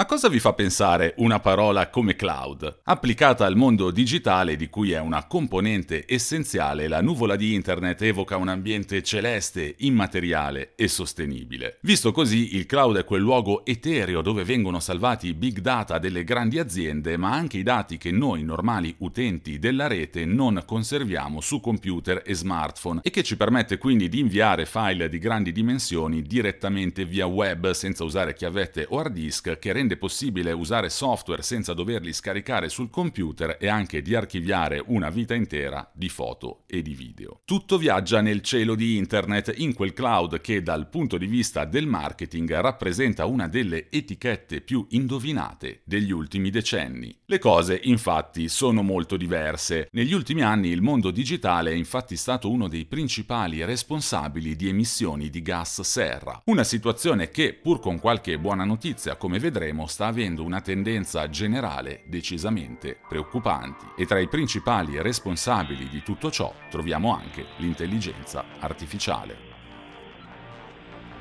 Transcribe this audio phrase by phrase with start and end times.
[0.00, 2.82] A cosa vi fa pensare una parola come cloud?
[2.84, 8.36] Applicata al mondo digitale di cui è una componente essenziale, la nuvola di Internet evoca
[8.36, 11.78] un ambiente celeste, immateriale e sostenibile.
[11.80, 16.22] Visto così, il cloud è quel luogo etereo dove vengono salvati i big data delle
[16.22, 21.58] grandi aziende, ma anche i dati che noi normali utenti della rete non conserviamo su
[21.58, 27.04] computer e smartphone e che ci permette quindi di inviare file di grandi dimensioni direttamente
[27.04, 31.72] via web senza usare chiavette o hard disk che rendono rende possibile usare software senza
[31.72, 36.92] doverli scaricare sul computer e anche di archiviare una vita intera di foto e di
[36.92, 37.40] video.
[37.44, 41.86] Tutto viaggia nel cielo di internet in quel cloud che dal punto di vista del
[41.86, 47.16] marketing rappresenta una delle etichette più indovinate degli ultimi decenni.
[47.24, 49.88] Le cose infatti sono molto diverse.
[49.92, 55.30] Negli ultimi anni il mondo digitale è infatti stato uno dei principali responsabili di emissioni
[55.30, 60.06] di gas serra, una situazione che pur con qualche buona notizia come vedremo vedremo sta
[60.06, 67.14] avendo una tendenza generale decisamente preoccupanti e tra i principali responsabili di tutto ciò troviamo
[67.14, 69.46] anche l'intelligenza artificiale.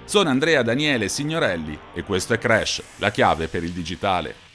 [0.06, 4.47] Sono Andrea Daniele Signorelli e questo è Crash, la chiave per il digitale.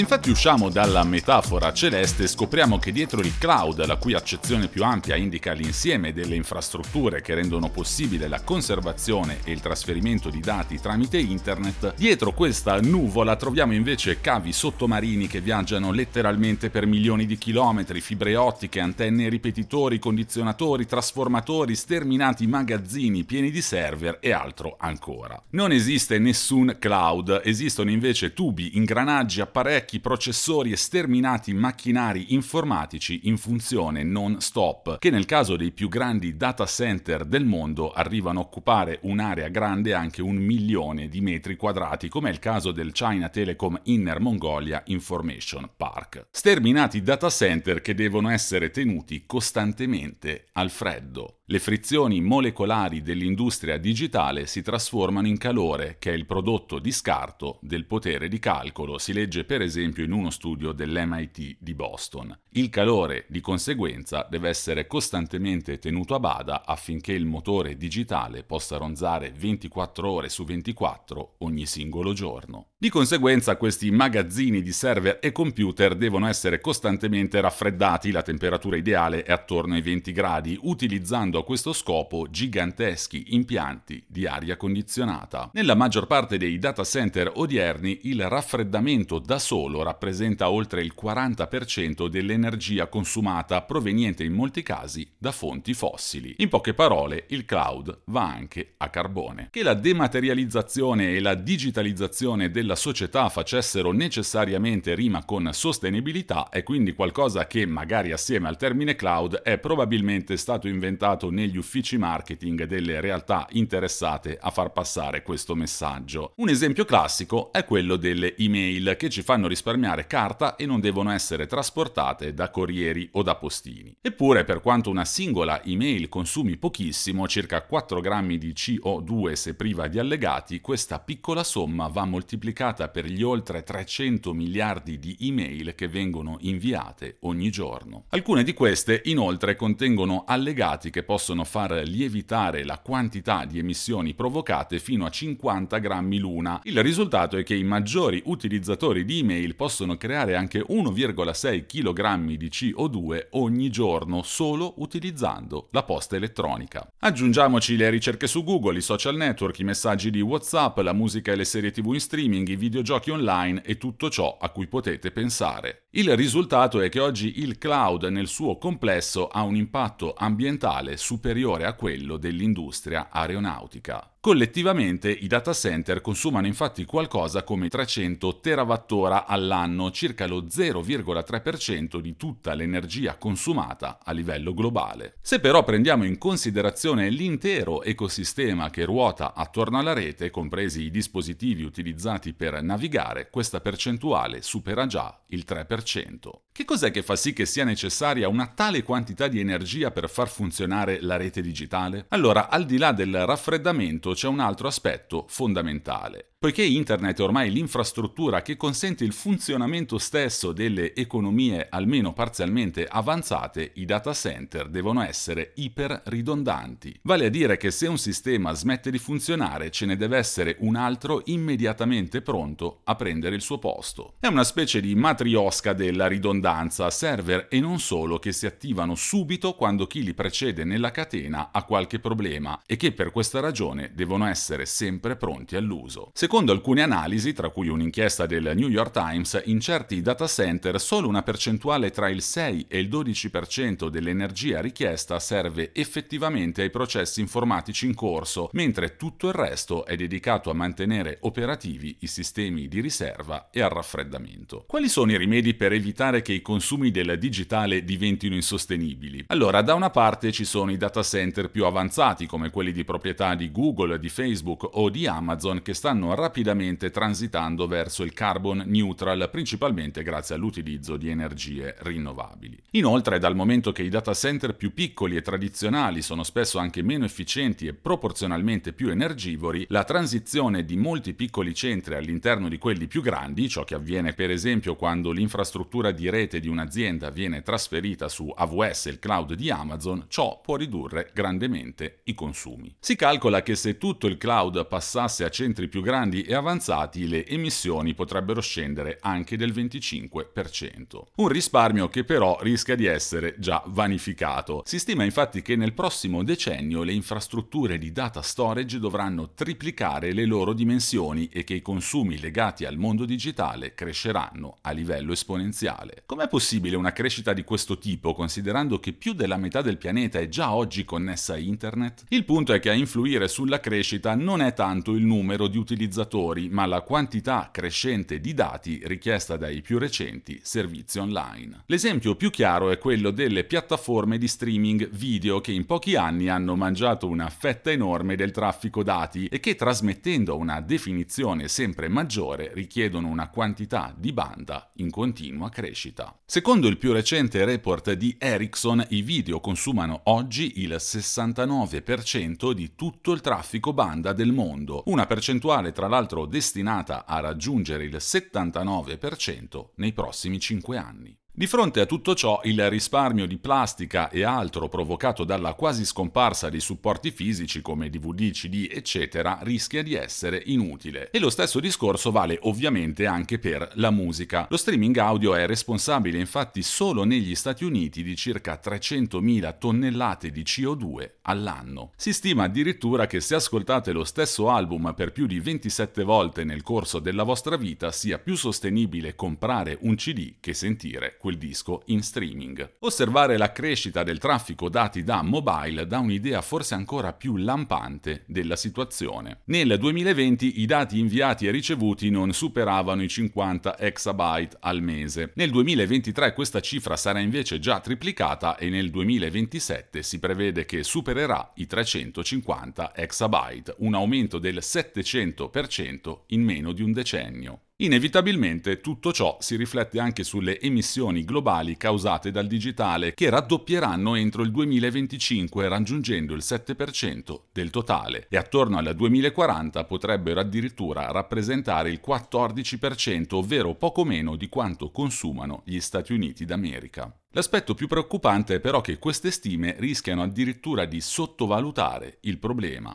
[0.00, 5.14] Infatti usciamo dalla metafora celeste scopriamo che dietro il cloud, la cui accezione più ampia
[5.14, 11.18] indica l'insieme delle infrastrutture che rendono possibile la conservazione e il trasferimento di dati tramite
[11.18, 18.00] internet, dietro questa nuvola troviamo invece cavi sottomarini che viaggiano letteralmente per milioni di chilometri,
[18.00, 25.40] fibre ottiche, antenne ripetitori, condizionatori, trasformatori, sterminati magazzini pieni di server e altro ancora.
[25.50, 33.22] Non esiste nessun cloud, esistono invece tubi, ingranaggi, apparecchi vecchi processori e sterminati macchinari informatici
[33.24, 38.38] in funzione non stop, che nel caso dei più grandi data center del mondo arrivano
[38.38, 42.92] a occupare un'area grande anche un milione di metri quadrati, come è il caso del
[42.92, 46.28] China Telecom Inner Mongolia Information Park.
[46.30, 51.39] Sterminati data center che devono essere tenuti costantemente al freddo.
[51.50, 57.58] Le frizioni molecolari dell'industria digitale si trasformano in calore, che è il prodotto di scarto
[57.60, 62.38] del potere di calcolo, si legge per esempio in uno studio dell'MIT di Boston.
[62.50, 68.76] Il calore, di conseguenza, deve essere costantemente tenuto a bada affinché il motore digitale possa
[68.76, 72.68] ronzare 24 ore su 24 ogni singolo giorno.
[72.78, 79.24] Di conseguenza questi magazzini di server e computer devono essere costantemente raffreddati, la temperatura ideale
[79.24, 85.50] è attorno ai 20 gradi, utilizzando a questo scopo giganteschi impianti di aria condizionata.
[85.52, 92.06] Nella maggior parte dei data center odierni il raffreddamento da solo rappresenta oltre il 40%
[92.08, 96.34] dell'energia consumata proveniente in molti casi da fonti fossili.
[96.38, 99.48] In poche parole, il cloud va anche a carbone.
[99.50, 106.92] Che la dematerializzazione e la digitalizzazione della società facessero necessariamente rima con sostenibilità è quindi
[106.92, 113.00] qualcosa che magari assieme al termine cloud è probabilmente stato inventato negli uffici marketing delle
[113.00, 116.32] realtà interessate a far passare questo messaggio.
[116.36, 121.10] Un esempio classico è quello delle email che ci fanno risparmiare carta e non devono
[121.10, 123.96] essere trasportate da corrieri o da postini.
[124.00, 129.86] Eppure, per quanto una singola email consumi pochissimo, circa 4 grammi di CO2 se priva
[129.86, 135.88] di allegati, questa piccola somma va moltiplicata per gli oltre 300 miliardi di email che
[135.88, 138.04] vengono inviate ogni giorno.
[138.08, 144.14] Alcune di queste inoltre contengono allegati che possono possono far lievitare la quantità di emissioni
[144.14, 146.60] provocate fino a 50 grammi l'una.
[146.64, 152.48] Il risultato è che i maggiori utilizzatori di email possono creare anche 1,6 kg di
[152.48, 156.90] CO2 ogni giorno solo utilizzando la posta elettronica.
[157.00, 161.36] Aggiungiamoci le ricerche su Google, i social network, i messaggi di WhatsApp, la musica e
[161.36, 165.82] le serie TV in streaming, i videogiochi online e tutto ciò a cui potete pensare.
[165.90, 171.64] Il risultato è che oggi il cloud nel suo complesso ha un impatto ambientale superiore
[171.64, 174.18] a quello dell'industria aeronautica.
[174.22, 182.14] Collettivamente i data center consumano infatti qualcosa come 300 terawattora all'anno, circa lo 0,3% di
[182.16, 185.14] tutta l'energia consumata a livello globale.
[185.22, 191.62] Se però prendiamo in considerazione l'intero ecosistema che ruota attorno alla rete, compresi i dispositivi
[191.62, 196.30] utilizzati per navigare, questa percentuale supera già il 3%.
[196.52, 200.28] Che cos'è che fa sì che sia necessaria una tale quantità di energia per far
[200.28, 202.04] funzionare la rete digitale?
[202.08, 206.30] Allora, al di là del raffreddamento c'è un altro aspetto fondamentale.
[206.40, 213.72] Poiché Internet è ormai l'infrastruttura che consente il funzionamento stesso delle economie almeno parzialmente avanzate,
[213.74, 216.98] i data center devono essere iper ridondanti.
[217.02, 220.76] Vale a dire che se un sistema smette di funzionare ce ne deve essere un
[220.76, 224.14] altro immediatamente pronto a prendere il suo posto.
[224.18, 229.52] È una specie di matriosca della ridondanza, server e non solo che si attivano subito
[229.52, 234.26] quando chi li precede nella catena ha qualche problema e che per questa ragione devono
[234.26, 236.10] essere sempre pronti all'uso.
[236.14, 241.06] Secondo alcune analisi, tra cui un'inchiesta del New York Times, in certi data center solo
[241.06, 247.84] una percentuale tra il 6 e il 12% dell'energia richiesta serve effettivamente ai processi informatici
[247.84, 253.50] in corso, mentre tutto il resto è dedicato a mantenere operativi i sistemi di riserva
[253.50, 254.64] e al raffreddamento.
[254.66, 259.24] Quali sono i rimedi per evitare che i consumi del digitale diventino insostenibili?
[259.26, 263.34] Allora, da una parte ci sono i data center più avanzati, come quelli di proprietà
[263.34, 269.28] di Google, di Facebook o di Amazon, che stanno rapidamente transitando verso il carbon neutral,
[269.30, 272.58] principalmente grazie all'utilizzo di energie rinnovabili.
[272.72, 277.04] Inoltre, dal momento che i data center più piccoli e tradizionali sono spesso anche meno
[277.04, 283.02] efficienti e proporzionalmente più energivori, la transizione di molti piccoli centri all'interno di quelli più
[283.02, 288.32] grandi, ciò che avviene per esempio quando l'infrastruttura di rete di un'azienda viene trasferita su
[288.34, 292.74] AWS, il cloud di Amazon, ciò può ridurre grandemente i consumi.
[292.78, 297.26] Si calcola che se tutto il cloud passasse a centri più grandi e avanzati le
[297.26, 301.00] emissioni potrebbero scendere anche del 25%.
[301.14, 304.62] Un risparmio che però rischia di essere già vanificato.
[304.66, 310.26] Si stima infatti che nel prossimo decennio le infrastrutture di data storage dovranno triplicare le
[310.26, 316.02] loro dimensioni e che i consumi legati al mondo digitale cresceranno a livello esponenziale.
[316.04, 320.28] Com'è possibile una crescita di questo tipo considerando che più della metà del pianeta è
[320.28, 322.04] già oggi connessa a internet?
[322.08, 323.68] Il punto è che a influire sulla crescita
[324.14, 329.60] non è tanto il numero di utilizzatori, ma la quantità crescente di dati richiesta dai
[329.60, 331.62] più recenti servizi online.
[331.66, 336.56] L'esempio più chiaro è quello delle piattaforme di streaming video che in pochi anni hanno
[336.56, 343.06] mangiato una fetta enorme del traffico dati e che trasmettendo una definizione sempre maggiore richiedono
[343.06, 346.18] una quantità di banda in continua crescita.
[346.24, 353.12] Secondo il più recente report di Ericsson, i video consumano oggi il 69% di tutto
[353.12, 359.92] il traffico banda del mondo, una percentuale tra l'altro destinata a raggiungere il 79% nei
[359.92, 361.19] prossimi 5 anni.
[361.32, 366.48] Di fronte a tutto ciò, il risparmio di plastica e altro provocato dalla quasi scomparsa
[366.48, 371.08] di supporti fisici come DVD, CD, eccetera, rischia di essere inutile.
[371.12, 374.48] E lo stesso discorso vale ovviamente anche per la musica.
[374.50, 380.42] Lo streaming audio è responsabile infatti solo negli Stati Uniti di circa 300.000 tonnellate di
[380.42, 381.92] CO2 all'anno.
[381.94, 386.64] Si stima addirittura che se ascoltate lo stesso album per più di 27 volte nel
[386.64, 392.02] corso della vostra vita sia più sostenibile comprare un CD che sentire quel disco in
[392.02, 392.76] streaming.
[392.80, 398.56] Osservare la crescita del traffico dati da mobile dà un'idea forse ancora più lampante della
[398.56, 399.42] situazione.
[399.44, 405.32] Nel 2020 i dati inviati e ricevuti non superavano i 50 exabyte al mese.
[405.34, 411.52] Nel 2023 questa cifra sarà invece già triplicata e nel 2027 si prevede che supererà
[411.56, 417.60] i 350 exabyte, un aumento del 700% in meno di un decennio.
[417.82, 424.42] Inevitabilmente tutto ciò si riflette anche sulle emissioni globali causate dal digitale, che raddoppieranno entro
[424.42, 432.02] il 2025 raggiungendo il 7% del totale e attorno al 2040 potrebbero addirittura rappresentare il
[432.06, 437.10] 14%, ovvero poco meno di quanto consumano gli Stati Uniti d'America.
[437.30, 442.94] L'aspetto più preoccupante è però che queste stime rischiano addirittura di sottovalutare il problema.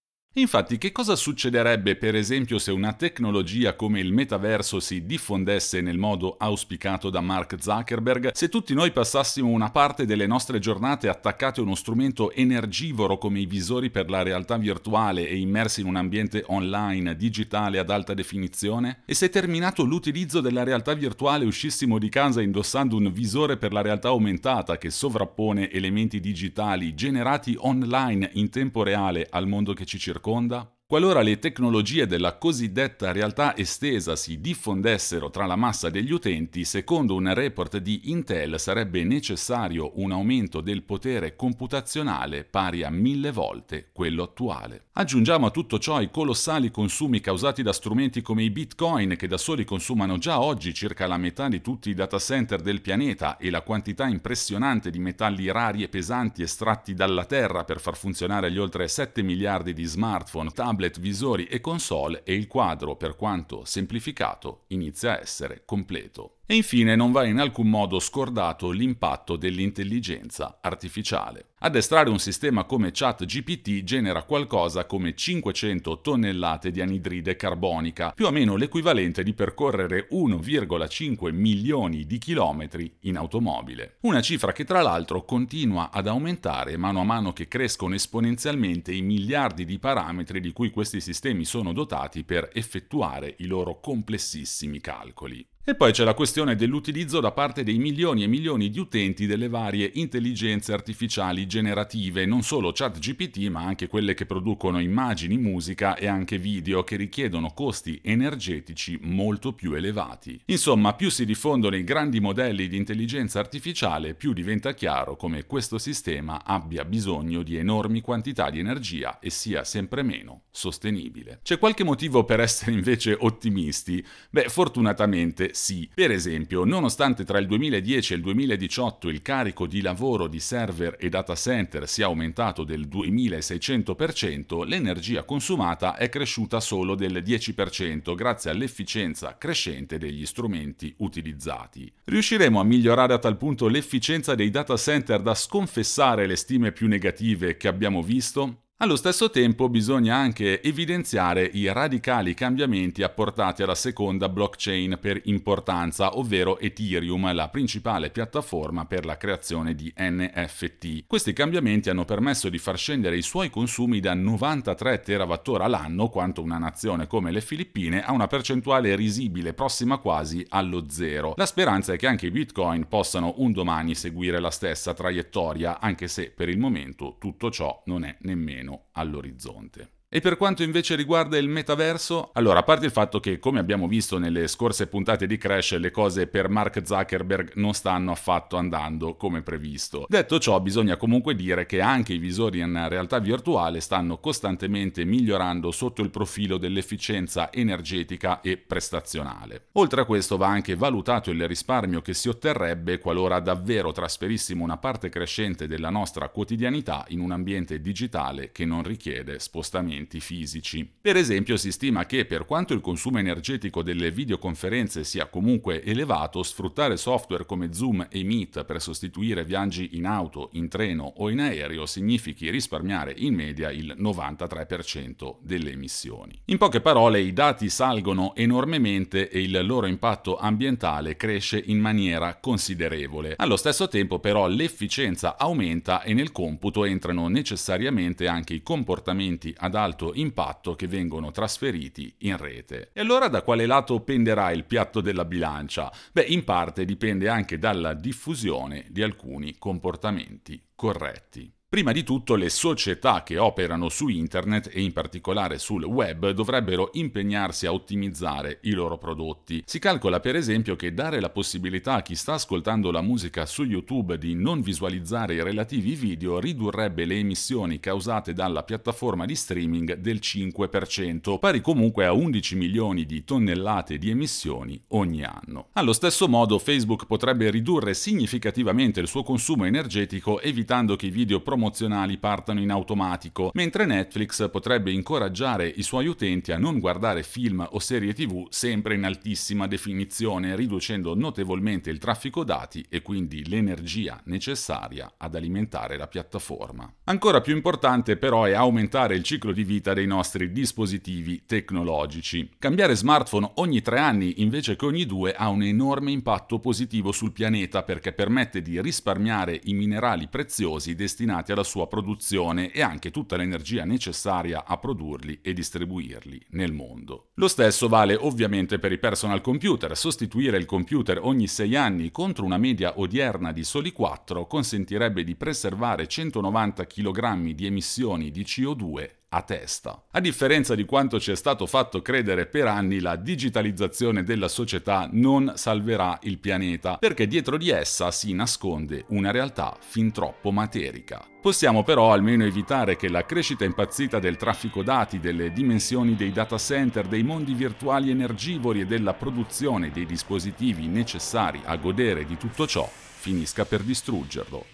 [0.35, 5.97] Infatti, che cosa succederebbe per esempio se una tecnologia come il metaverso si diffondesse nel
[5.97, 8.31] modo auspicato da Mark Zuckerberg?
[8.31, 13.41] Se tutti noi passassimo una parte delle nostre giornate attaccati a uno strumento energivoro come
[13.41, 18.13] i visori per la realtà virtuale e immersi in un ambiente online digitale ad alta
[18.13, 19.01] definizione?
[19.03, 23.81] E se terminato l'utilizzo della realtà virtuale uscissimo di casa indossando un visore per la
[23.81, 29.97] realtà aumentata che sovrappone elementi digitali generati online in tempo reale al mondo che ci
[29.97, 30.19] circonda?
[30.21, 30.67] Circonda?
[30.91, 37.15] Qualora le tecnologie della cosiddetta realtà estesa si diffondessero tra la massa degli utenti, secondo
[37.15, 43.87] un report di Intel sarebbe necessario un aumento del potere computazionale pari a mille volte
[43.93, 44.87] quello attuale.
[44.93, 49.37] Aggiungiamo a tutto ciò i colossali consumi causati da strumenti come i bitcoin che da
[49.37, 53.49] soli consumano già oggi circa la metà di tutti i data center del pianeta e
[53.49, 58.57] la quantità impressionante di metalli rari e pesanti estratti dalla Terra per far funzionare gli
[58.57, 63.63] oltre 7 miliardi di smartphone, tablet, tablet, visori e console e il quadro, per quanto
[63.65, 66.37] semplificato, inizia a essere completo.
[66.51, 71.51] E infine non va in alcun modo scordato l'impatto dell'intelligenza artificiale.
[71.59, 78.31] Addestrare un sistema come ChatGPT genera qualcosa come 500 tonnellate di anidride carbonica, più o
[78.31, 83.95] meno l'equivalente di percorrere 1,5 milioni di chilometri in automobile.
[84.01, 89.01] Una cifra che tra l'altro continua ad aumentare mano a mano che crescono esponenzialmente i
[89.01, 95.47] miliardi di parametri di cui questi sistemi sono dotati per effettuare i loro complessissimi calcoli.
[95.63, 99.47] E poi c'è la questione dell'utilizzo da parte dei milioni e milioni di utenti delle
[99.47, 106.07] varie intelligenze artificiali generative, non solo ChatGPT, ma anche quelle che producono immagini, musica e
[106.07, 110.41] anche video che richiedono costi energetici molto più elevati.
[110.45, 115.77] Insomma, più si diffondono i grandi modelli di intelligenza artificiale, più diventa chiaro come questo
[115.77, 121.41] sistema abbia bisogno di enormi quantità di energia e sia sempre meno sostenibile.
[121.43, 124.03] C'è qualche motivo per essere invece ottimisti?
[124.31, 125.89] Beh, fortunatamente sì.
[125.93, 130.97] Per esempio, nonostante tra il 2010 e il 2018 il carico di lavoro di server
[130.99, 138.51] e data center sia aumentato del 2600%, l'energia consumata è cresciuta solo del 10% grazie
[138.51, 141.91] all'efficienza crescente degli strumenti utilizzati.
[142.05, 146.87] Riusciremo a migliorare a tal punto l'efficienza dei data center da sconfessare le stime più
[146.87, 148.63] negative che abbiamo visto?
[148.81, 156.17] Allo stesso tempo bisogna anche evidenziare i radicali cambiamenti apportati alla seconda blockchain per importanza,
[156.17, 161.03] ovvero Ethereum, la principale piattaforma per la creazione di NFT.
[161.05, 166.41] Questi cambiamenti hanno permesso di far scendere i suoi consumi da 93 TWh all'anno, quanto
[166.41, 171.35] una nazione come le Filippine, a una percentuale risibile prossima quasi allo zero.
[171.37, 176.07] La speranza è che anche i Bitcoin possano un domani seguire la stessa traiettoria, anche
[176.07, 179.89] se per il momento tutto ciò non è nemmeno all'orizzonte.
[180.13, 183.87] E per quanto invece riguarda il metaverso, allora a parte il fatto che come abbiamo
[183.87, 189.15] visto nelle scorse puntate di Crash le cose per Mark Zuckerberg non stanno affatto andando
[189.15, 190.05] come previsto.
[190.09, 195.71] Detto ciò bisogna comunque dire che anche i visori in realtà virtuale stanno costantemente migliorando
[195.71, 199.67] sotto il profilo dell'efficienza energetica e prestazionale.
[199.75, 204.75] Oltre a questo va anche valutato il risparmio che si otterrebbe qualora davvero trasferissimo una
[204.75, 210.89] parte crescente della nostra quotidianità in un ambiente digitale che non richiede spostamenti strumenti fisici.
[211.01, 216.43] Per esempio si stima che per quanto il consumo energetico delle videoconferenze sia comunque elevato,
[216.43, 221.39] sfruttare software come Zoom e Meet per sostituire viaggi in auto, in treno o in
[221.39, 226.39] aereo significhi risparmiare in media il 93% delle emissioni.
[226.45, 232.37] In poche parole i dati salgono enormemente e il loro impatto ambientale cresce in maniera
[232.39, 233.35] considerevole.
[233.37, 239.75] Allo stesso tempo però l'efficienza aumenta e nel computo entrano necessariamente anche i comportamenti ad
[239.75, 242.91] alta alto impatto che vengono trasferiti in rete.
[242.93, 245.91] E allora da quale lato penderà il piatto della bilancia?
[246.13, 251.53] Beh, in parte dipende anche dalla diffusione di alcuni comportamenti corretti.
[251.71, 256.89] Prima di tutto le società che operano su internet e in particolare sul web dovrebbero
[256.95, 259.63] impegnarsi a ottimizzare i loro prodotti.
[259.65, 263.63] Si calcola per esempio che dare la possibilità a chi sta ascoltando la musica su
[263.63, 269.95] YouTube di non visualizzare i relativi video ridurrebbe le emissioni causate dalla piattaforma di streaming
[269.95, 275.67] del 5%, pari comunque a 11 milioni di tonnellate di emissioni ogni anno.
[275.71, 281.39] Allo stesso modo Facebook potrebbe ridurre significativamente il suo consumo energetico evitando che i video
[281.39, 287.21] promozionali promozionali partano in automatico, mentre Netflix potrebbe incoraggiare i suoi utenti a non guardare
[287.21, 293.47] film o serie tv sempre in altissima definizione, riducendo notevolmente il traffico dati e quindi
[293.47, 296.91] l'energia necessaria ad alimentare la piattaforma.
[297.03, 302.49] Ancora più importante però è aumentare il ciclo di vita dei nostri dispositivi tecnologici.
[302.57, 307.31] Cambiare smartphone ogni tre anni invece che ogni due ha un enorme impatto positivo sul
[307.31, 313.35] pianeta perché permette di risparmiare i minerali preziosi destinati alla sua produzione e anche tutta
[313.35, 317.29] l'energia necessaria a produrli e distribuirli nel mondo.
[317.35, 319.95] Lo stesso vale ovviamente per i personal computer.
[319.95, 325.35] Sostituire il computer ogni 6 anni contro una media odierna di soli 4 consentirebbe di
[325.35, 330.03] preservare 190 kg di emissioni di CO2 a testa.
[330.11, 335.07] A differenza di quanto ci è stato fatto credere per anni, la digitalizzazione della società
[335.11, 341.25] non salverà il pianeta, perché dietro di essa si nasconde una realtà fin troppo materica.
[341.41, 346.57] Possiamo però almeno evitare che la crescita impazzita del traffico dati, delle dimensioni dei data
[346.57, 352.67] center, dei mondi virtuali energivori e della produzione dei dispositivi necessari a godere di tutto
[352.67, 352.87] ciò
[353.21, 354.65] finisca per distruggerlo.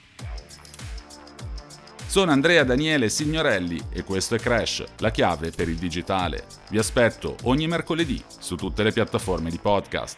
[2.18, 6.46] Sono Andrea Daniele Signorelli e questo è Crash, la chiave per il digitale.
[6.72, 10.18] Vi aspetto ogni mercoledì su tutte le piattaforme di podcast.